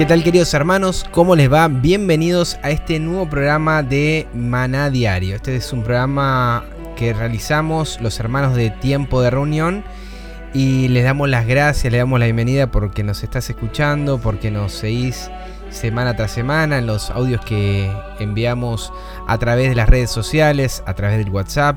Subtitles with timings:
[0.00, 1.04] ¿Qué tal queridos hermanos?
[1.10, 1.68] ¿Cómo les va?
[1.68, 5.36] Bienvenidos a este nuevo programa de Maná Diario.
[5.36, 6.64] Este es un programa
[6.96, 9.84] que realizamos los hermanos de Tiempo de Reunión
[10.54, 14.72] y les damos las gracias, les damos la bienvenida porque nos estás escuchando, porque nos
[14.72, 15.30] seguís
[15.68, 18.94] semana tras semana en los audios que enviamos
[19.28, 21.76] a través de las redes sociales, a través del WhatsApp.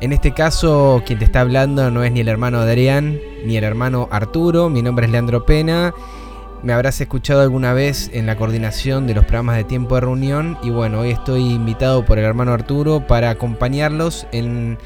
[0.00, 3.16] En este caso, quien te está hablando no es ni el hermano Adrián,
[3.46, 5.94] ni el hermano Arturo, mi nombre es Leandro Pena
[6.62, 10.58] me habrás escuchado alguna vez en la coordinación de los programas de tiempo de reunión
[10.62, 14.78] y bueno, hoy estoy invitado por el hermano Arturo para acompañarlos en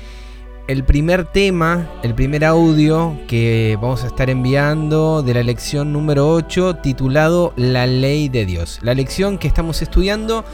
[0.68, 6.30] el primer tema, el primer audio que vamos a estar enviando de la lección número
[6.30, 8.78] 8 titulado La ley de Dios.
[8.82, 10.44] La lección que estamos estudiando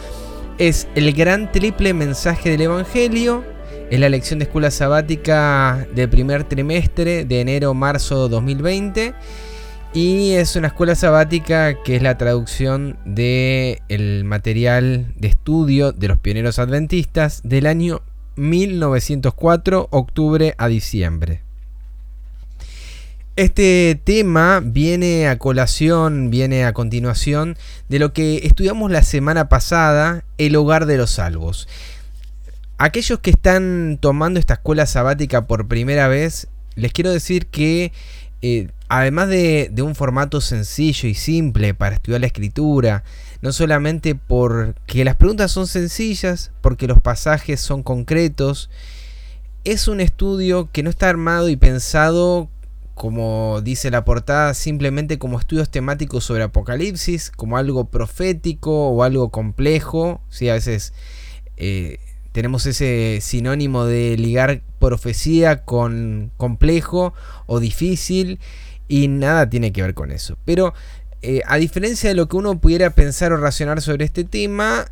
[0.59, 3.45] es el gran triple mensaje del Evangelio.
[3.91, 9.15] Es la lección de escuela sabática del primer trimestre de enero-marzo 2020
[9.95, 16.09] y es una escuela sabática que es la traducción del el material de estudio de
[16.09, 18.03] los pioneros adventistas del año
[18.37, 21.43] 1904, octubre a diciembre.
[23.37, 27.57] Este tema viene a colación, viene a continuación
[27.89, 31.69] de lo que estudiamos la semana pasada, el hogar de los salvos.
[32.79, 37.93] Aquellos que están tomando esta escuela sabática por primera vez, les quiero decir que
[38.41, 43.05] eh, además de, un formato sencillo y simple para estudiar la escritura,
[43.43, 48.71] no solamente porque las preguntas son sencillas, porque los pasajes son concretos,
[49.65, 52.49] es un estudio que no está armado y pensado
[52.95, 59.31] como dice la portada, simplemente como estudios temáticos sobre Apocalipsis, como algo profético o algo
[59.31, 60.21] complejo.
[60.31, 60.93] Sí, a veces
[61.57, 62.01] eh,
[62.33, 67.15] tenemos ese sinónimo de ligar profecía con complejo
[67.47, 68.39] o difícil
[68.89, 70.37] y nada tiene que ver con eso.
[70.45, 70.75] Pero
[71.23, 74.87] eh, a diferencia de lo que uno pudiera pensar o racionar sobre este tema,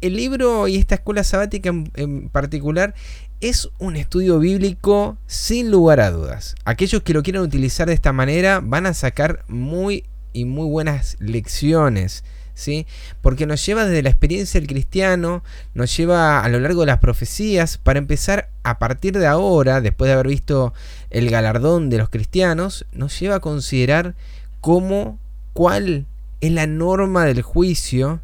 [0.00, 2.94] el libro y esta escuela sabática en, particular
[3.40, 6.54] es un estudio bíblico sin lugar a dudas.
[6.64, 11.16] Aquellos que lo quieran utilizar de esta manera van a sacar muy y muy buenas
[11.18, 12.24] lecciones
[12.54, 12.86] ¿sí?
[13.20, 15.42] Porque nos lleva desde la experiencia del cristiano,
[15.74, 20.08] nos lleva a lo largo de las profecías para empezar a partir de ahora, después
[20.08, 20.72] de haber visto
[21.10, 24.14] el galardón de los cristianos, nos lleva a considerar
[24.60, 25.18] cómo,
[25.52, 26.06] cuál
[26.40, 28.20] es la norma del juicio,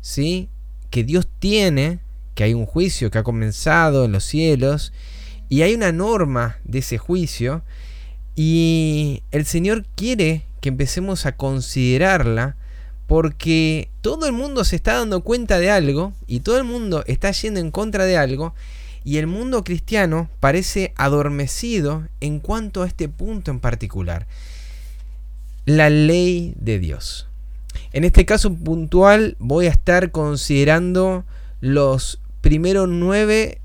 [0.00, 0.48] ¿sí?
[0.90, 2.00] Que Dios tiene,
[2.34, 4.92] que hay un juicio que ha comenzado en los cielos,
[5.48, 7.62] y hay una norma de ese juicio,
[8.36, 12.56] y el Señor quiere que empecemos a considerarla
[13.10, 17.32] porque todo el mundo se está dando cuenta de algo y todo el mundo está
[17.32, 18.54] yendo en contra de algo
[19.02, 24.28] y el mundo cristiano parece adormecido en cuanto a este punto en particular.
[25.64, 27.26] La ley de Dios.
[27.92, 31.24] En este caso puntual voy a estar considerando
[31.60, 33.60] los primeros nueve,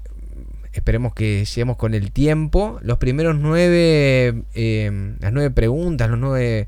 [0.74, 6.68] esperemos que lleguemos con el tiempo, los primeros nueve, eh, las nueve preguntas, los nueve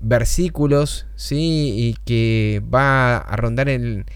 [0.00, 1.74] versículos, ¿sí?
[1.76, 4.06] Y que va a rondar en,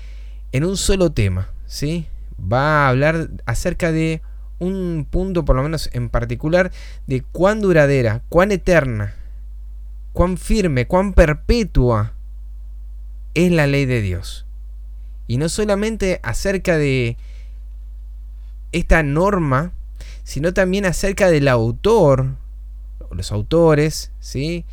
[0.52, 2.06] en un solo tema, ¿sí?
[2.40, 4.22] Va a hablar acerca de
[4.58, 6.70] un punto, por lo menos en particular,
[7.06, 9.14] de cuán duradera, cuán eterna,
[10.12, 12.14] cuán firme, cuán perpetua
[13.34, 14.46] es la ley de Dios.
[15.26, 17.16] Y no solamente acerca de
[18.72, 19.72] esta norma,
[20.24, 22.36] sino también acerca del autor,
[23.10, 24.64] los autores, ¿sí?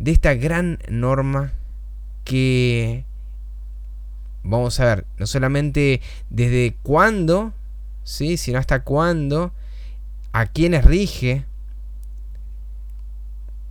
[0.00, 1.52] De esta gran norma
[2.24, 3.04] que
[4.42, 6.00] vamos a ver, no solamente
[6.30, 7.52] desde cuándo,
[8.02, 8.38] ¿sí?
[8.38, 9.52] sino hasta cuándo,
[10.32, 11.44] a quiénes rige,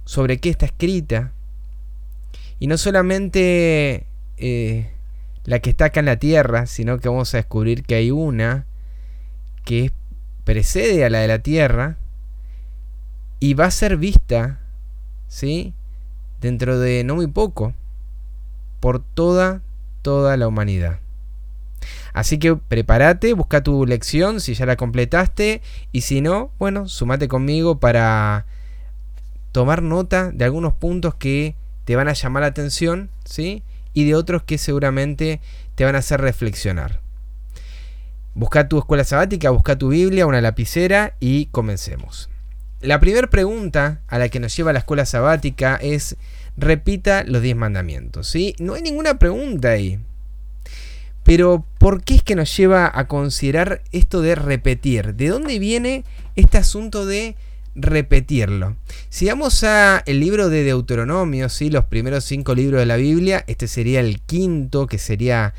[0.05, 1.31] sobre qué está escrita,
[2.59, 4.05] y no solamente
[4.37, 4.91] eh,
[5.45, 8.67] la que está acá en la tierra, sino que vamos a descubrir que hay una
[9.65, 9.91] que
[10.43, 11.97] precede a la de la tierra
[13.39, 14.59] y va a ser vista,
[15.27, 15.73] ¿sí?
[16.41, 17.73] Dentro de no muy poco
[18.79, 19.61] por toda,
[20.01, 20.99] toda la humanidad.
[22.13, 27.27] Así que prepárate, busca tu lección si ya la completaste y si no, bueno, sumate
[27.27, 28.45] conmigo para
[29.51, 31.55] tomar nota de algunos puntos que
[31.85, 33.63] te van a llamar la atención, ¿sí?
[33.93, 35.41] Y de otros que seguramente
[35.75, 37.01] te van a hacer reflexionar.
[38.35, 42.29] Busca tu escuela sabática, busca tu Biblia, una lapicera y comencemos.
[42.81, 46.15] La primera pregunta a la que nos lleva la escuela sabática es
[46.55, 48.55] repita los 10 mandamientos, ¿sí?
[48.59, 49.99] No hay ninguna pregunta ahí.
[51.23, 55.13] Pero ¿por qué es que nos lleva a considerar esto de repetir?
[55.15, 56.05] ¿De dónde viene
[56.37, 57.35] este asunto de
[57.75, 58.77] repetirlo?
[59.09, 61.69] Si vamos a el libro de Deuteronomio, ¿sí?
[61.69, 65.53] los primeros cinco libros de la Biblia, este sería el quinto, que sería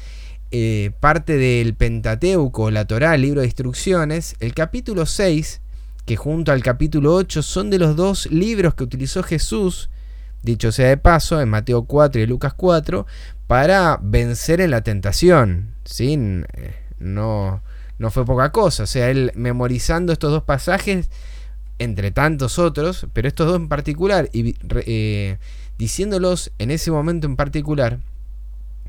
[0.50, 5.60] eh, parte del Pentateuco, la Torá, el libro de instrucciones, el capítulo 6,
[6.04, 9.90] que junto al capítulo 8 son de los dos libros que utilizó Jesús,
[10.42, 13.06] dicho sea de paso, en Mateo 4 y Lucas 4,
[13.46, 15.74] para vencer en la tentación.
[15.84, 16.14] ¿sí?
[16.14, 17.62] Eh, no,
[17.98, 18.84] no fue poca cosa.
[18.84, 21.10] O sea, él memorizando estos dos pasajes,
[21.78, 24.54] entre tantos otros, pero estos dos en particular, y
[24.86, 25.38] eh,
[25.78, 28.00] diciéndolos en ese momento en particular,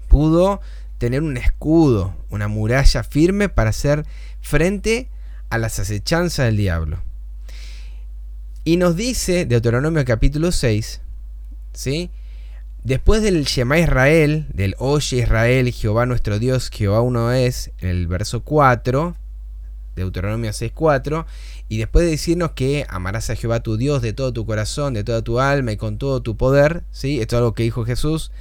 [0.09, 0.59] pudo
[0.97, 4.05] tener un escudo, una muralla firme para hacer
[4.41, 5.20] frente a
[5.57, 7.01] las acechanzas del diablo.
[8.63, 11.01] Y nos dice Deuteronomio capítulo 6,
[11.73, 12.11] ¿sí?
[12.83, 18.43] Después del Shema Israel, del Oye Israel, Jehová nuestro Dios, Jehová uno es, el verso
[18.43, 19.15] 4,
[19.95, 21.25] Deuteronomio 6.4,
[21.69, 25.03] y después de decirnos que amarás a Jehová tu Dios de todo tu corazón, de
[25.03, 27.19] toda tu alma y con todo tu poder, ¿sí?
[27.19, 28.31] esto es algo que dijo Jesús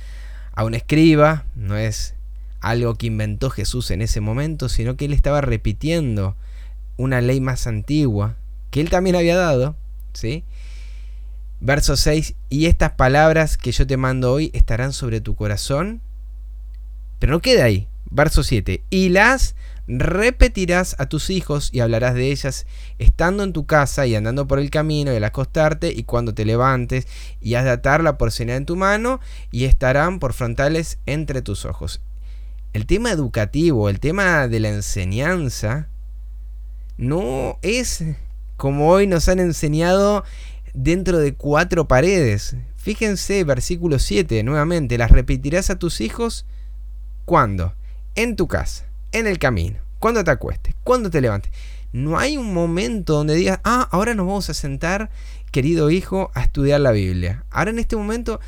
[0.53, 2.15] a un escriba, no es
[2.61, 6.37] algo que inventó Jesús en ese momento, sino que él estaba repitiendo
[6.97, 8.37] una ley más antigua
[8.71, 9.77] que él también había dado,
[10.13, 10.45] ¿sí?
[11.61, 16.01] Verso 6, y estas palabras que yo te mando hoy estarán sobre tu corazón.
[17.19, 17.87] Pero no queda ahí.
[18.11, 19.55] Verso 7, y las
[19.87, 22.67] repetirás a tus hijos y hablarás de ellas
[22.99, 26.45] estando en tu casa y andando por el camino y al acostarte y cuando te
[26.45, 27.07] levantes
[27.41, 29.21] y has de atarla por señal en tu mano
[29.51, 32.01] y estarán por frontales entre tus ojos.
[32.73, 35.89] El tema educativo, el tema de la enseñanza,
[37.01, 38.05] no es
[38.59, 40.23] como hoy nos han enseñado
[40.75, 42.57] dentro de cuatro paredes.
[42.77, 46.45] Fíjense, versículo 7, nuevamente, las repetirás a tus hijos
[47.25, 47.75] cuando?
[48.17, 51.51] En tu casa, en el camino, cuando te acuestes, cuando te levantes.
[51.93, 55.11] No hay un momento donde digas, ah, ahora nos vamos a sentar,
[55.53, 57.45] querido hijo, a estudiar la Biblia.
[57.51, 58.41] Ahora en este momento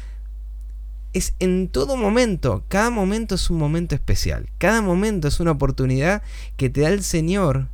[1.14, 6.22] es en todo momento, cada momento es un momento especial, cada momento es una oportunidad
[6.58, 7.68] que te da el Señor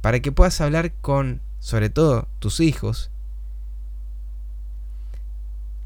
[0.00, 3.10] para que puedas hablar con, sobre todo, tus hijos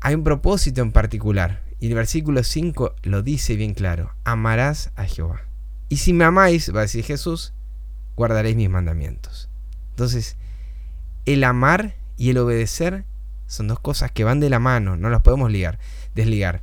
[0.05, 1.63] hay un propósito en particular.
[1.81, 4.15] Y el versículo 5 lo dice bien claro.
[4.25, 5.43] Amarás a Jehová.
[5.89, 7.55] Y si me amáis, va a decir Jesús,
[8.15, 9.49] guardaréis mis mandamientos.
[9.91, 10.37] Entonces,
[11.25, 13.07] el amar y el obedecer
[13.47, 15.79] son dos cosas que van de la mano, no las podemos ligar,
[16.15, 16.61] desligar.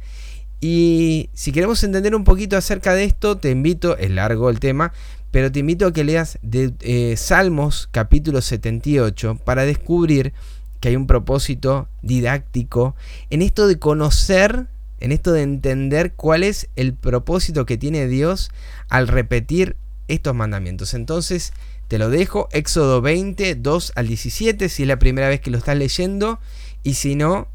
[0.62, 4.94] Y si queremos entender un poquito acerca de esto, te invito, es largo el tema,
[5.32, 10.34] pero te invito a que leas de, eh, Salmos capítulo 78 para descubrir
[10.80, 12.96] que hay un propósito didáctico
[13.32, 14.68] en esto de conocer,
[15.00, 18.52] en esto de entender cuál es el propósito que tiene Dios
[18.88, 20.94] al repetir estos mandamientos.
[20.94, 21.54] Entonces,
[21.88, 25.58] te lo dejo, Éxodo 20, 2 al 17, si es la primera vez que lo
[25.58, 26.40] estás leyendo,
[26.84, 27.48] y si no,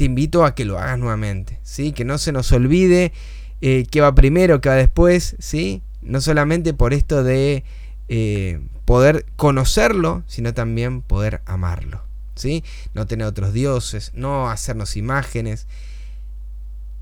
[0.00, 1.92] te invito a que lo hagas nuevamente, ¿sí?
[1.92, 3.12] que no se nos olvide
[3.60, 5.82] eh, qué va primero, qué va después, ¿sí?
[6.00, 7.64] no solamente por esto de
[8.08, 12.02] eh, poder conocerlo, sino también poder amarlo.
[12.94, 15.66] No tener otros dioses, no hacernos imágenes.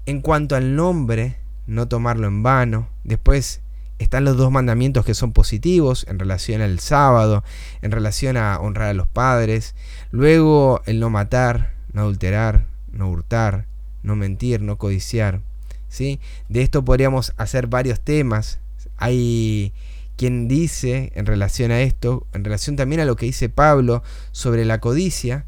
[0.05, 1.37] En cuanto al nombre,
[1.69, 2.89] no tomarlo en vano.
[3.05, 3.61] Después
[4.01, 7.45] están los dos mandamientos que son positivos en relación al sábado,
[7.81, 9.77] en relación a honrar a los padres.
[10.11, 13.67] Luego el no matar, no adulterar, no hurtar,
[14.03, 15.41] no mentir, no codiciar.
[15.89, 16.21] ¿sí?
[16.49, 18.61] De esto podríamos hacer varios temas.
[18.97, 19.73] Hay
[20.17, 24.03] quien dice en relación a esto, en relación también a lo que dice Pablo
[24.33, 25.47] sobre la codicia,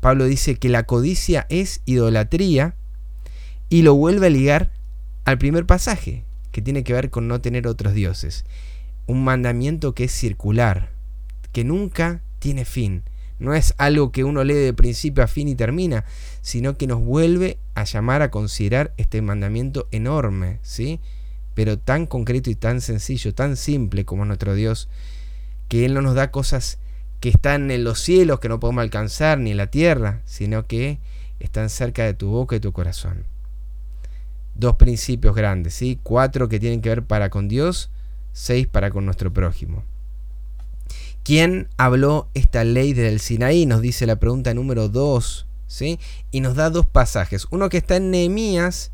[0.00, 2.74] Pablo dice que la codicia es idolatría
[3.68, 4.70] y lo vuelve a ligar
[5.24, 8.44] al primer pasaje, que tiene que ver con no tener otros dioses.
[9.06, 10.90] Un mandamiento que es circular,
[11.52, 13.02] que nunca tiene fin.
[13.38, 16.04] No es algo que uno lee de principio a fin y termina,
[16.40, 21.00] sino que nos vuelve a llamar a considerar este mandamiento enorme, ¿sí?
[21.58, 24.88] pero tan concreto y tan sencillo, tan simple como nuestro Dios,
[25.66, 26.78] que Él no nos da cosas
[27.18, 31.00] que están en los cielos, que no podemos alcanzar, ni en la tierra, sino que
[31.40, 33.24] están cerca de tu boca y tu corazón.
[34.54, 35.98] dos principios grandes, ¿sí?
[36.02, 37.90] Cuatro que tienen que ver para con Dios,
[38.32, 39.82] seis para con nuestro prójimo.
[41.28, 43.66] ¿Quién habló esta ley desde el Sinaí?
[43.66, 46.00] Nos dice la pregunta número dos, ¿sí?
[46.30, 47.46] Y nos da dos pasajes.
[47.50, 48.92] Uno que está en Nehemías,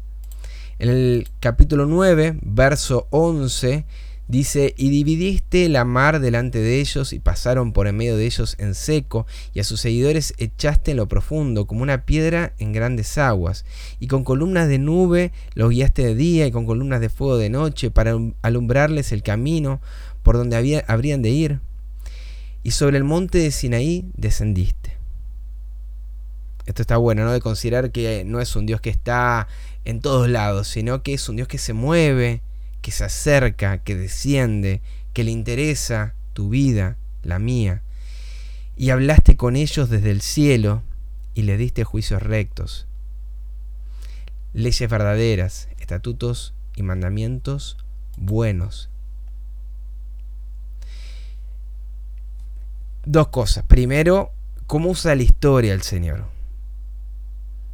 [0.81, 3.87] en el capítulo 9, verso 11,
[4.26, 8.57] Dice, y dividiste la mar delante de ellos y pasaron por en medio de ellos
[8.59, 13.17] en seco, y a sus seguidores echaste en lo profundo, como una piedra en grandes
[13.17, 13.64] aguas,
[14.00, 17.50] y con columnas de nube los guiaste de día y con columnas de fuego de
[17.50, 19.81] noche, para alumbrarles el camino
[20.25, 21.61] por donde habrían de ir.
[22.64, 24.97] Y sobre el monte de Sinaí descendiste.
[26.64, 27.33] Esto está bueno, ¿no?
[27.33, 29.49] De considerar que no es un Dios que está
[29.85, 32.40] en todos lados, sino que es un Dios que se mueve,
[32.80, 34.80] que se acerca, que desciende,
[35.12, 37.83] que le interesa tu vida, la mía.
[38.78, 40.83] Y hablaste con ellos desde el cielo
[41.35, 42.87] y le diste juicios rectos,
[44.54, 47.76] leyes verdaderas, estatutos y mandamientos
[48.16, 48.88] buenos.
[53.06, 53.64] Dos cosas.
[53.64, 54.32] Primero,
[54.66, 56.25] cómo usa la historia el Señor.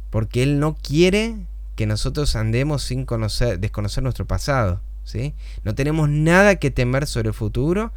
[0.09, 1.37] Porque Él no quiere
[1.75, 4.81] que nosotros andemos sin conocer, desconocer nuestro pasado.
[5.63, 7.91] No tenemos nada que temer sobre el futuro,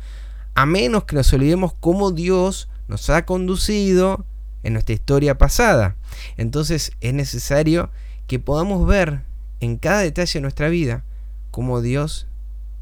[0.54, 4.24] a menos que nos olvidemos cómo Dios nos ha conducido
[4.62, 5.96] en nuestra historia pasada.
[6.36, 7.90] Entonces es necesario
[8.26, 9.22] que podamos ver
[9.60, 11.04] en cada detalle de nuestra vida
[11.50, 12.26] cómo Dios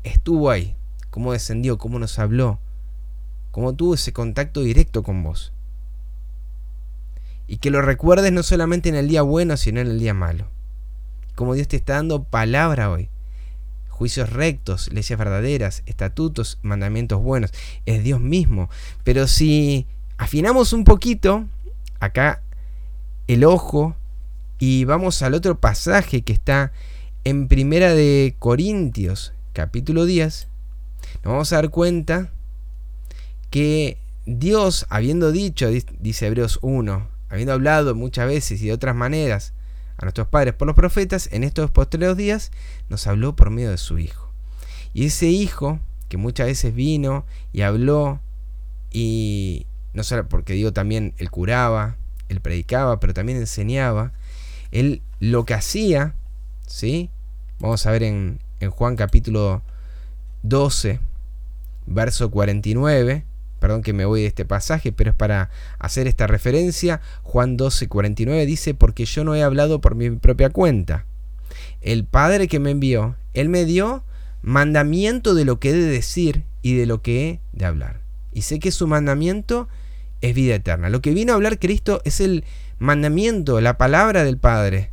[0.02, 0.76] estuvo ahí,
[1.10, 2.58] cómo descendió, cómo nos habló,
[3.52, 5.52] cómo tuvo ese contacto directo con vos.
[7.46, 10.48] Y que lo recuerdes no solamente en el día bueno, sino en el día malo.
[11.36, 13.08] Como Dios te está dando palabra hoy
[14.02, 17.52] juicios rectos, leyes verdaderas, estatutos, mandamientos buenos.
[17.86, 18.68] Es Dios mismo.
[19.04, 19.86] Pero si
[20.18, 21.46] afinamos un poquito,
[22.00, 22.42] acá
[23.28, 23.94] el ojo,
[24.58, 26.72] y vamos al otro pasaje que está
[27.22, 30.48] en Primera de Corintios, capítulo 10,
[31.22, 32.32] nos vamos a dar cuenta
[33.52, 39.52] que Dios, habiendo dicho, dice Hebreos 1, habiendo hablado muchas veces y de otras maneras
[39.98, 42.50] a nuestros padres por los profetas, en estos postreros días
[42.88, 44.32] nos habló por medio de su Hijo.
[44.94, 48.20] Y ese Hijo, que muchas veces vino y habló,
[48.90, 51.96] y no solo porque digo también, él curaba,
[52.30, 54.14] él predicaba, pero también enseñaba,
[54.70, 56.14] él lo que hacía,
[56.66, 57.10] ¿sí?
[57.60, 59.60] Vamos a ver en, en Juan capítulo
[60.42, 61.00] 12,
[61.86, 63.26] verso 49,
[63.62, 67.00] Perdón que me voy de este pasaje, pero es para hacer esta referencia.
[67.22, 71.06] Juan 12, 49 dice, porque yo no he hablado por mi propia cuenta.
[71.80, 74.02] El Padre que me envió, Él me dio
[74.42, 78.00] mandamiento de lo que he de decir y de lo que he de hablar.
[78.32, 79.68] Y sé que su mandamiento
[80.22, 80.90] es vida eterna.
[80.90, 82.44] Lo que vino a hablar Cristo es el
[82.80, 84.90] mandamiento, la palabra del Padre.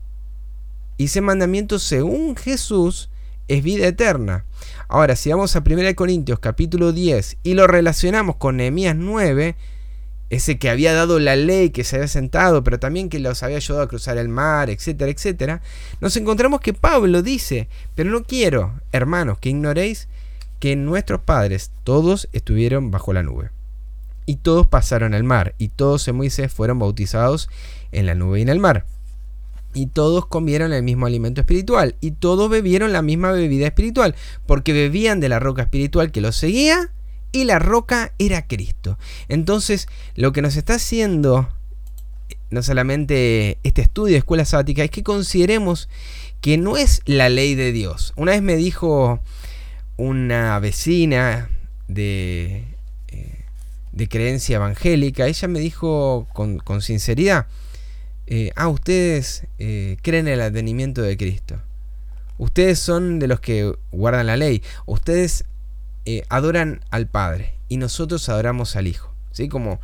[0.97, 3.09] Y ese mandamiento, según Jesús,
[3.49, 4.45] es vida eterna.
[4.87, 9.55] Ahora, si vamos a 1 Corintios capítulo 10 y lo relacionamos con Nehemías 9,
[10.29, 13.57] ese que había dado la ley, que se había sentado, pero también que los había
[13.57, 15.61] ayudado a cruzar el mar, etcétera, etcétera,
[15.99, 20.07] nos encontramos que Pablo dice, pero no quiero, hermanos, que ignoréis
[20.59, 23.49] que nuestros padres todos estuvieron bajo la nube.
[24.27, 27.49] Y todos pasaron el mar, y todos en Moisés fueron bautizados
[27.91, 28.85] en la nube y en el mar
[29.73, 34.73] y todos comieron el mismo alimento espiritual y todos bebieron la misma bebida espiritual, porque
[34.73, 36.91] bebían de la roca espiritual que los seguía
[37.31, 38.97] y la roca era Cristo.
[39.27, 41.49] Entonces, lo que nos está haciendo
[42.49, 45.87] no solamente este estudio de escuela sabática es que consideremos
[46.41, 48.13] que no es la ley de Dios.
[48.15, 49.19] Una vez me dijo
[49.97, 51.49] una vecina
[51.87, 52.63] de,
[53.09, 53.45] eh,
[53.91, 57.47] de creencia evangélica, ella me dijo con, con sinceridad,
[58.31, 61.59] eh, ah, ustedes eh, creen en el advenimiento de Cristo.
[62.37, 64.61] Ustedes son de los que guardan la ley.
[64.85, 65.45] Ustedes
[66.05, 69.11] eh, adoran al Padre y nosotros adoramos al Hijo.
[69.31, 69.49] ¿Sí?
[69.49, 69.79] Como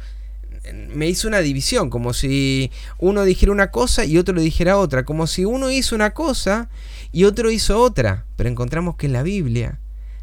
[0.93, 5.25] me hizo una división, como si uno dijera una cosa y otro dijera otra, como
[5.25, 6.69] si uno hizo una cosa
[7.11, 8.25] y otro hizo otra.
[8.35, 9.79] Pero encontramos que en la Biblia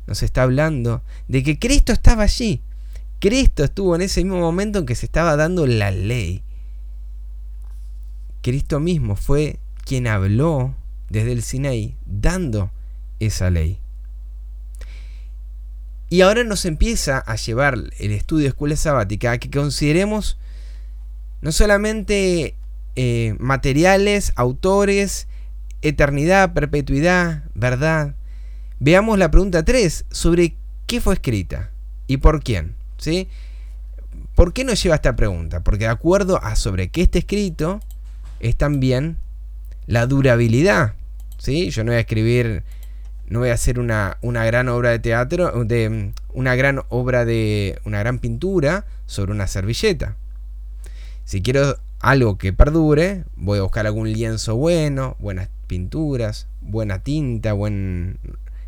[0.06, 2.62] nos está hablando de que Cristo estaba allí.
[3.18, 6.44] Cristo estuvo en ese mismo momento en que se estaba dando la ley.
[8.42, 10.74] Cristo mismo fue quien habló
[11.08, 12.70] desde el Sinaí dando
[13.20, 13.78] esa ley.
[16.08, 20.38] Y ahora nos empieza a llevar el estudio de escuela sabática a que consideremos
[21.40, 22.54] no solamente
[22.96, 25.26] eh, materiales, autores,
[25.80, 28.14] eternidad, perpetuidad, verdad.
[28.78, 30.56] Veamos la pregunta 3 sobre
[30.86, 31.70] qué fue escrita
[32.06, 32.76] y por quién.
[32.98, 33.28] ¿sí?
[34.34, 35.62] ¿Por qué nos lleva esta pregunta?
[35.62, 37.80] Porque de acuerdo a sobre qué está escrito,
[38.42, 39.16] es también
[39.86, 40.94] la durabilidad.
[41.38, 41.70] ¿sí?
[41.70, 42.64] Yo no voy a escribir,
[43.26, 47.80] no voy a hacer una, una gran obra de teatro, de, una gran obra de,
[47.84, 50.16] una gran pintura sobre una servilleta.
[51.24, 57.54] Si quiero algo que perdure, voy a buscar algún lienzo bueno, buenas pinturas, buena tinta,
[57.54, 58.18] buen...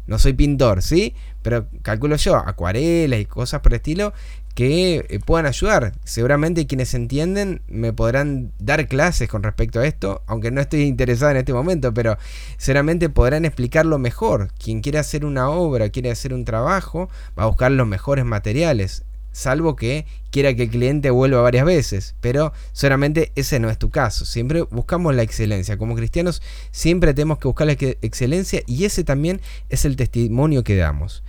[0.06, 1.14] No soy pintor, ¿sí?
[1.40, 4.12] Pero calculo yo, acuarelas y cosas por el estilo
[4.54, 5.92] que eh, puedan ayudar.
[6.04, 11.32] Seguramente quienes entienden me podrán dar clases con respecto a esto, aunque no estoy interesado
[11.32, 12.16] en este momento, pero
[12.56, 14.52] seguramente podrán explicarlo mejor.
[14.62, 17.08] Quien quiere hacer una obra, quiere hacer un trabajo,
[17.38, 22.14] va a buscar los mejores materiales salvo que quiera que el cliente vuelva varias veces,
[22.20, 24.24] pero solamente ese no es tu caso.
[24.24, 25.76] Siempre buscamos la excelencia.
[25.76, 30.76] Como cristianos siempre tenemos que buscar la excelencia y ese también es el testimonio que
[30.76, 31.22] damos.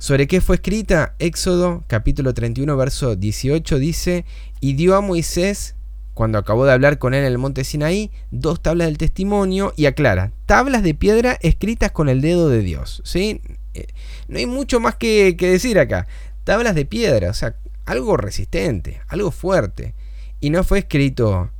[0.00, 1.14] ¿Sobre qué fue escrita?
[1.18, 4.24] Éxodo capítulo 31 verso 18 dice,
[4.58, 5.76] y dio a Moisés,
[6.14, 9.84] cuando acabó de hablar con él en el monte Sinaí, dos tablas del testimonio y
[9.84, 13.02] aclara, tablas de piedra escritas con el dedo de Dios.
[13.04, 13.42] ¿sí?
[13.74, 13.88] Eh,
[14.26, 16.06] no hay mucho más que, decir acá
[16.44, 19.94] tablas de piedra, o sea, algo resistente, algo fuerte.
[20.40, 21.50] Y no fue escrito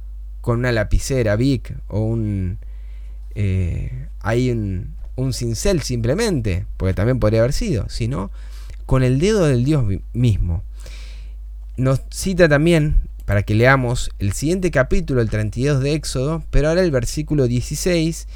[0.41, 2.59] con una lapicera Vic o un...
[3.35, 8.31] Eh, hay un, un cincel simplemente, porque también podría haber sido, sino
[8.87, 10.65] con el dedo del Dios mismo.
[11.77, 16.83] Nos cita también, para que leamos, el siguiente capítulo, el 32 de Éxodo, pero ahora
[16.83, 18.27] el versículo 16,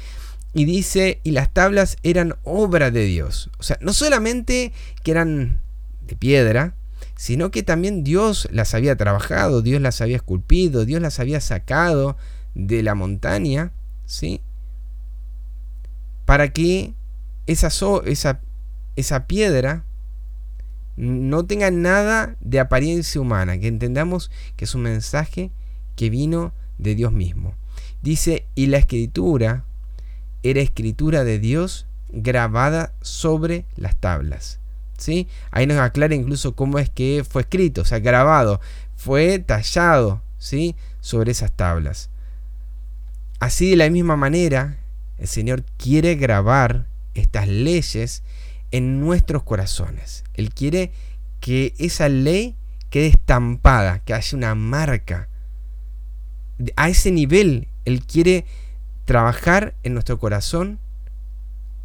[0.53, 3.49] y dice, y las tablas eran obra de Dios.
[3.59, 4.71] O sea, no solamente
[5.03, 5.59] que eran
[6.07, 6.75] de piedra,
[7.17, 12.15] sino que también Dios las había trabajado, Dios las había esculpido, Dios las había sacado
[12.53, 13.71] de la montaña,
[14.05, 14.41] ¿sí?
[16.25, 16.93] Para que
[17.45, 17.69] esa,
[18.05, 18.41] esa,
[18.95, 19.83] esa piedra
[20.97, 25.51] no tenga nada de apariencia humana, que entendamos que es un mensaje
[25.95, 27.55] que vino de Dios mismo.
[28.01, 29.65] Dice, y la escritura
[30.43, 34.59] era escritura de Dios grabada sobre las tablas.
[35.51, 38.61] Ahí nos aclara incluso cómo es que fue escrito, o sea, grabado,
[38.95, 40.75] fue tallado, ¿sí?
[41.01, 42.09] Sobre esas tablas.
[43.39, 44.77] Así de la misma manera,
[45.17, 48.23] el Señor quiere grabar estas leyes
[48.71, 50.23] en nuestros corazones.
[50.33, 50.91] Él quiere
[51.39, 52.55] que esa ley
[52.89, 55.29] quede estampada, que haya una marca.
[56.75, 58.45] A ese nivel, Él quiere
[59.05, 60.79] trabajar en nuestro corazón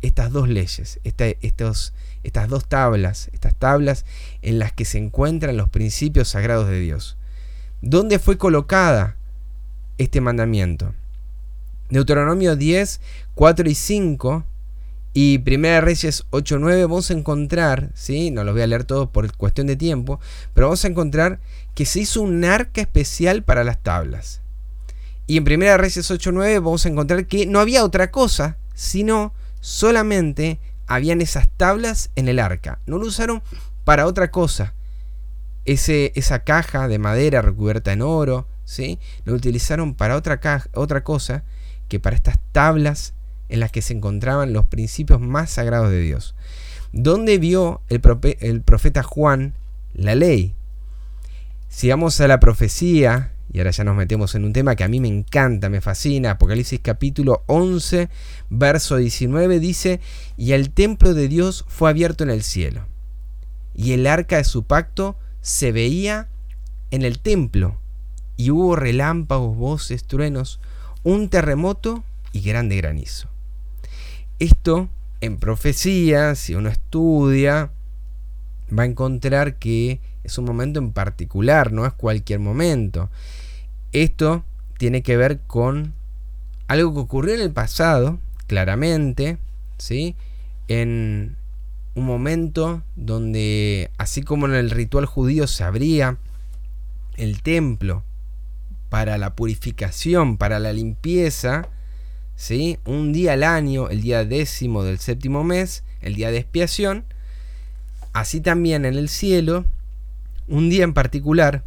[0.02, 4.06] estas dos leyes, estas dos tablas, estas tablas
[4.42, 7.16] en las que se encuentran los principios sagrados de Dios.
[7.82, 9.16] ¿Dónde fue colocada
[9.98, 10.94] este mandamiento?
[11.90, 13.00] Deuteronomio 10,
[13.34, 14.44] 4 y 5
[15.12, 18.30] y 1 Reyes 8, 9 vamos a encontrar, ¿sí?
[18.30, 20.20] no los voy a leer todos por cuestión de tiempo,
[20.54, 21.40] pero vamos a encontrar
[21.74, 24.40] que se hizo un arca especial para las tablas.
[25.26, 29.32] Y en 1 Reyes 8, 9 vamos a encontrar que no había otra cosa, sino
[29.60, 32.78] solamente habían esas tablas en el arca.
[32.86, 33.42] No lo usaron
[33.84, 34.74] para otra cosa.
[35.64, 38.98] Ese, esa caja de madera recubierta en oro, ¿sí?
[39.24, 40.40] Lo utilizaron para otra,
[40.74, 41.44] otra cosa
[41.90, 43.12] que para estas tablas
[43.50, 46.34] en las que se encontraban los principios más sagrados de Dios.
[46.92, 48.00] ¿Dónde vio el,
[48.62, 49.54] profeta Juan
[49.92, 50.54] la ley?
[51.68, 54.88] Si vamos a la profecía y ahora ya nos metemos en un tema que a
[54.88, 56.32] mí me encanta, me fascina.
[56.32, 58.08] Apocalipsis capítulo 11,
[58.48, 60.00] verso 19 dice,
[60.36, 62.86] y el templo de Dios fue abierto en el cielo.
[63.74, 66.28] Y el arca de su pacto se veía
[66.92, 67.76] en el templo.
[68.36, 70.60] Y hubo relámpagos, voces, truenos,
[71.02, 73.28] un terremoto y grande granizo.
[74.38, 74.88] Esto
[75.20, 77.70] en profecía, si uno estudia,
[78.76, 83.10] va a encontrar que es un momento en particular, no es cualquier momento.
[83.92, 84.44] Esto
[84.78, 85.94] tiene que ver con
[86.68, 89.38] algo que ocurrió en el pasado, claramente,
[89.78, 90.14] ¿sí?
[90.68, 91.36] En
[91.94, 96.16] un momento donde, así como en el ritual judío se abría
[97.16, 98.04] el templo
[98.90, 101.68] para la purificación, para la limpieza,
[102.36, 102.78] ¿sí?
[102.84, 107.04] Un día al año, el día décimo del séptimo mes, el día de expiación,
[108.12, 109.64] así también en el cielo,
[110.48, 111.62] un día en particular,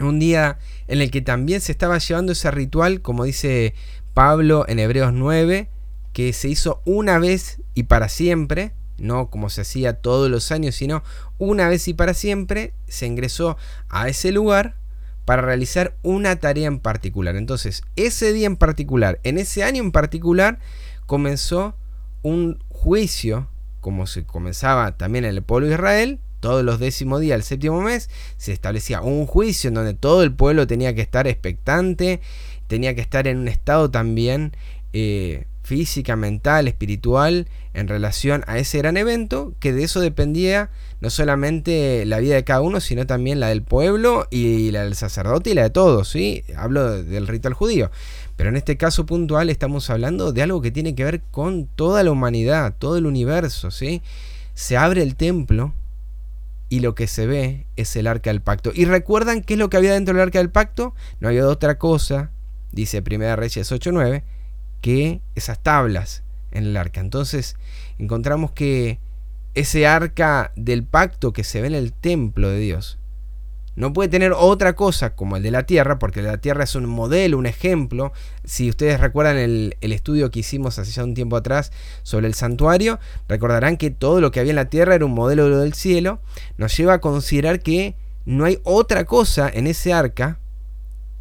[0.00, 0.58] un día
[0.88, 3.74] en el que también se estaba llevando ese ritual, como dice
[4.14, 5.68] Pablo en Hebreos 9,
[6.14, 10.76] que se hizo una vez y para siempre, no como se hacía todos los años,
[10.76, 11.02] sino
[11.36, 13.58] una vez y para siempre, se ingresó
[13.90, 14.77] a ese lugar
[15.28, 17.36] para realizar una tarea en particular.
[17.36, 20.58] Entonces, ese día en particular, en ese año en particular,
[21.04, 21.74] comenzó
[22.22, 23.46] un juicio,
[23.82, 27.82] como se comenzaba también en el pueblo de Israel, todos los décimos días del séptimo
[27.82, 32.22] mes, se establecía un juicio en donde todo el pueblo tenía que estar expectante,
[32.66, 34.56] tenía que estar en un estado también
[34.94, 41.10] eh, física, mental, espiritual en relación a ese gran evento, que de eso dependía no
[41.10, 45.50] solamente la vida de cada uno, sino también la del pueblo y la del sacerdote
[45.50, 46.42] y la de todos, ¿sí?
[46.56, 47.90] Hablo del ritual judío.
[48.36, 52.02] Pero en este caso puntual estamos hablando de algo que tiene que ver con toda
[52.02, 54.00] la humanidad, todo el universo, ¿sí?
[54.54, 55.74] Se abre el templo
[56.70, 58.72] y lo que se ve es el arca del pacto.
[58.74, 60.94] ¿Y recuerdan qué es lo que había dentro del arca del pacto?
[61.20, 62.30] No había otra cosa,
[62.72, 64.22] dice Primera Reyes 8.9,
[64.80, 67.00] que esas tablas en el arca.
[67.00, 67.56] Entonces
[67.98, 68.98] encontramos que
[69.54, 72.98] ese arca del pacto que se ve en el templo de Dios
[73.78, 76.86] no puede tener otra cosa como el de la Tierra, porque la Tierra es un
[76.86, 78.12] modelo, un ejemplo.
[78.44, 81.70] Si ustedes recuerdan el, estudio que hicimos hace ya un tiempo atrás
[82.02, 85.60] sobre el santuario, recordarán que todo lo que había en la Tierra era un modelo
[85.60, 86.18] del cielo.
[86.56, 87.94] Nos lleva a considerar que
[88.26, 90.40] no hay otra cosa en ese arca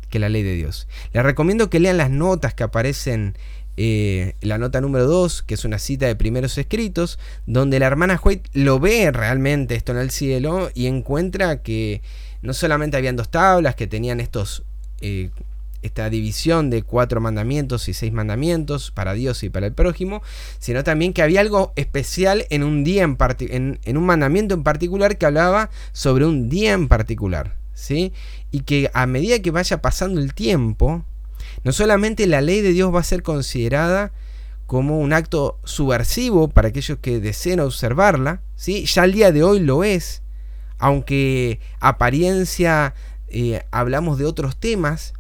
[0.09, 0.87] que la ley de Dios.
[1.13, 3.35] Les recomiendo que lean las notas que aparecen
[3.79, 8.19] eh, la nota número 2, que es una cita de primeros escritos, donde la hermana
[8.21, 12.01] White lo ve realmente esto en el cielo y encuentra que
[12.41, 14.63] no solamente habían dos tablas que tenían estos,
[15.01, 15.29] eh,
[15.83, 20.23] esta división de cuatro mandamientos y seis mandamientos para Dios y para el prójimo,
[20.57, 25.19] sino también que había algo especial en un día en, en un mandamiento en particular
[25.19, 27.56] que hablaba sobre un día en particular.
[27.77, 28.11] ¿Sí?
[28.51, 31.05] Y que a medida que vaya pasando el tiempo,
[31.63, 34.11] no solamente la ley de Dios va a ser considerada
[34.65, 38.85] como un acto subversivo para aquellos que deseen observarla, ¿sí?
[38.85, 40.23] ya al día de hoy lo es,
[40.79, 42.95] aunque apariencia
[43.27, 45.13] eh, hablamos de otros temas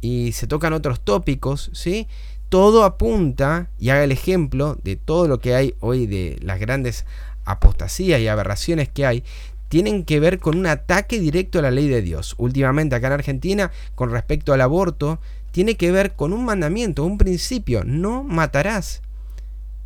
[0.00, 2.06] y se tocan otros tópicos, ¿sí?
[2.50, 7.06] todo apunta y haga el ejemplo de todo lo que hay hoy de las grandes
[7.44, 9.24] apostasías y aberraciones que hay,
[9.72, 12.34] tienen que ver con un ataque directo a la ley de Dios.
[12.36, 15.18] Últimamente acá en Argentina, con respecto al aborto,
[15.50, 19.00] tiene que ver con un mandamiento, un principio, no matarás.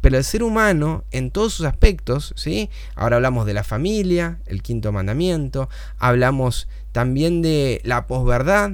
[0.01, 2.68] Pero el ser humano, en todos sus aspectos, ¿sí?
[2.96, 5.68] Ahora hablamos de la familia, el quinto mandamiento,
[5.99, 8.72] hablamos también de la posverdad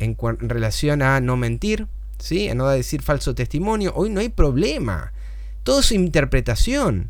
[0.00, 1.86] en, en relación a no mentir,
[2.18, 2.50] ¿sí?
[2.50, 3.94] A no decir falso testimonio.
[3.96, 5.14] Hoy no hay problema.
[5.62, 7.08] Todo es interpretación.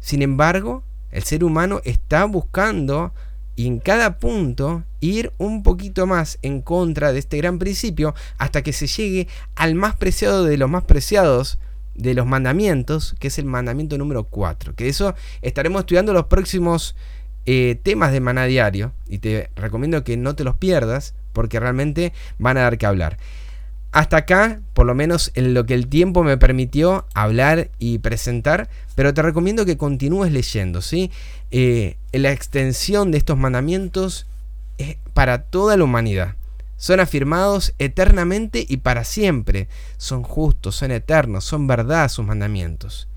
[0.00, 3.12] Sin embargo, el ser humano está buscando
[3.54, 8.62] y en cada punto ir un poquito más en contra de este gran principio hasta
[8.62, 11.58] que se llegue al más preciado de los más preciados
[11.94, 14.74] de los mandamientos, que es el mandamiento número 4.
[14.74, 16.96] Que eso estaremos estudiando los próximos
[17.44, 22.12] eh, temas de Maná Diario y te recomiendo que no te los pierdas porque realmente
[22.38, 23.18] van a dar que hablar.
[23.92, 28.70] Hasta acá, por lo menos en lo que el tiempo me permitió hablar y presentar,
[28.94, 31.10] pero te recomiendo que continúes leyendo, ¿sí?
[31.50, 34.26] Eh, la extensión de estos mandamientos
[34.78, 36.36] es para toda la humanidad.
[36.78, 39.68] Son afirmados eternamente y para siempre.
[39.98, 43.08] Son justos, son eternos, son verdad sus mandamientos.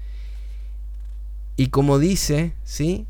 [1.56, 3.08] Y como dice, ¿sí?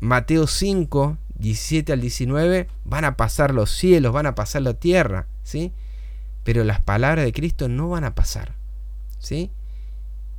[0.00, 5.28] Mateo 5, 17 al 19, van a pasar los cielos, van a pasar la tierra,
[5.44, 5.72] ¿sí?
[6.44, 8.54] Pero las palabras de Cristo no van a pasar,
[9.18, 9.50] ¿sí?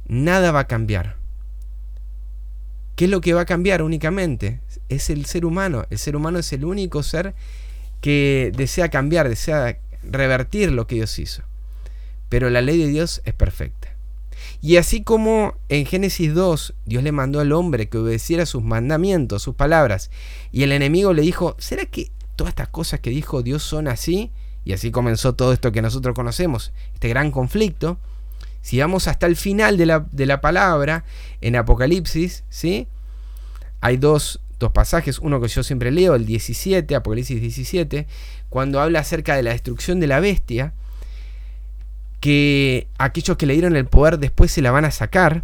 [0.05, 1.17] Nada va a cambiar.
[2.95, 4.59] ¿Qué es lo que va a cambiar únicamente?
[4.89, 5.85] Es el ser humano.
[5.89, 7.33] El ser humano es el único ser
[8.01, 11.43] que desea cambiar, desea revertir lo que Dios hizo.
[12.29, 13.93] Pero la ley de Dios es perfecta.
[14.61, 19.41] Y así como en Génesis 2 Dios le mandó al hombre que obedeciera sus mandamientos,
[19.41, 20.11] sus palabras,
[20.51, 24.31] y el enemigo le dijo, ¿será que todas estas cosas que dijo Dios son así?
[24.65, 27.97] Y así comenzó todo esto que nosotros conocemos, este gran conflicto.
[28.62, 31.04] Si vamos hasta el final de la, de la palabra,
[31.41, 32.88] en Apocalipsis, ¿sí?
[33.82, 38.08] Hay dos, dos pasajes, uno que yo siempre leo, el 17, Apocalipsis 17,
[38.49, 40.73] cuando habla acerca de la destrucción de la bestia,
[42.21, 45.43] que aquellos que le dieron el poder después se la van a sacar.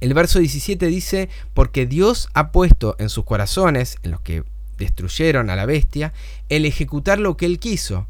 [0.00, 4.44] El verso 17 dice, porque Dios ha puesto en sus corazones, en los que
[4.78, 6.12] destruyeron a la bestia,
[6.48, 8.06] el ejecutar lo que él quiso,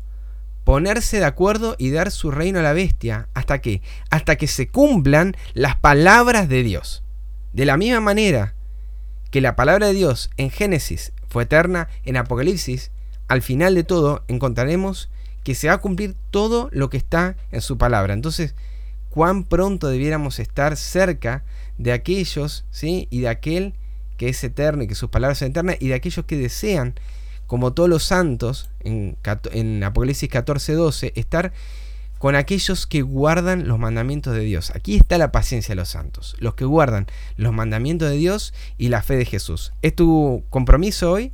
[0.65, 3.29] ponerse de acuerdo y dar su reino a la bestia.
[3.35, 7.03] ¿Hasta que Hasta que se cumplan las palabras de Dios.
[7.53, 8.55] De la misma manera
[9.31, 12.91] que la palabra de Dios en Génesis fue eterna, en Apocalipsis,
[13.29, 15.11] al final de todo encontraremos
[15.45, 18.15] que se va a cumplir todo lo que está en su palabra.
[18.15, 18.55] Entonces,
[19.11, 21.45] cuán pronto debiéramos estar cerca
[21.79, 23.07] de aquellos, ¿sí?
[23.11, 23.75] Y de aquel
[24.17, 26.95] que es eterno y que sus palabras son eternas, y de aquellos que desean
[27.47, 29.17] como todos los santos, en,
[29.53, 31.53] en Apocalipsis 14, 12, estar
[32.19, 34.73] con aquellos que guardan los mandamientos de Dios.
[34.75, 38.89] Aquí está la paciencia de los santos, los que guardan los mandamientos de Dios y
[38.89, 39.73] la fe de Jesús.
[39.83, 41.33] ¿Es tu compromiso hoy?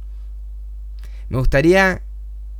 [1.29, 2.03] Me gustaría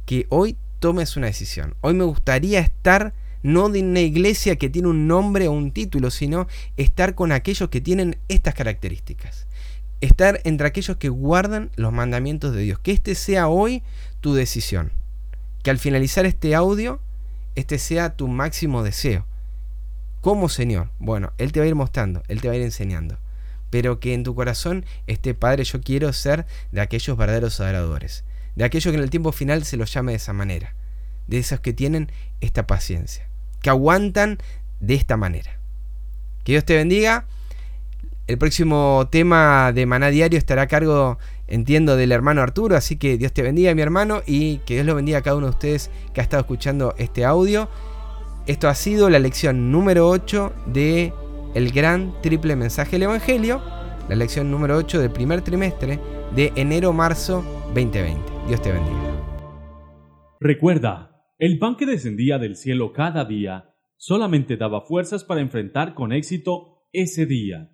[0.07, 1.75] que hoy tomes una decisión.
[1.81, 6.11] Hoy me gustaría estar no de una iglesia que tiene un nombre o un título,
[6.11, 9.47] sino estar con aquellos que tienen estas características.
[10.03, 12.79] Estar entre aquellos que guardan los mandamientos de Dios.
[12.81, 13.83] Que este sea hoy
[14.21, 14.93] tu decisión.
[15.63, 17.01] Que al finalizar este audio,
[17.55, 19.25] este sea tu máximo deseo.
[20.21, 20.91] ¿Cómo, Señor?
[20.99, 23.17] Bueno, Él te va a ir mostrando, Él te va a ir enseñando.
[23.71, 28.25] Pero que en tu corazón esté, Padre, yo quiero ser de aquellos verdaderos adoradores.
[28.57, 30.75] De aquellos que en el tiempo final se los llame de esa manera.
[31.29, 32.11] De esos que tienen
[32.41, 33.29] esta paciencia.
[33.63, 34.39] Que aguantan
[34.81, 35.59] de esta manera.
[36.43, 37.25] Que Dios te bendiga.
[38.33, 41.19] El próximo tema de Maná Diario estará a cargo,
[41.49, 42.77] entiendo, del hermano Arturo.
[42.77, 45.49] Así que Dios te bendiga, mi hermano, y que Dios lo bendiga a cada uno
[45.49, 47.69] de ustedes que ha estado escuchando este audio.
[48.47, 51.13] Esto ha sido la lección número 8 de
[51.55, 53.61] el gran triple mensaje del Evangelio,
[54.09, 56.01] la lección número 8 del primer trimestre
[56.35, 58.19] de enero-marzo 2020.
[58.49, 59.13] Dios te bendiga.
[60.41, 66.15] Recuerda, el pan que descendía del cielo cada día solamente daba fuerzas para enfrentar con
[66.15, 67.69] éxito ese día.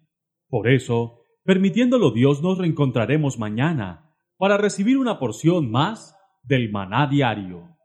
[0.48, 7.77] Por eso, permitiéndolo Dios, nos reencontraremos mañana para recibir una porción más del maná diario.